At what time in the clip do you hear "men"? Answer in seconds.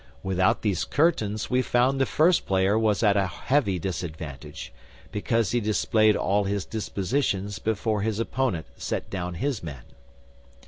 9.61-9.83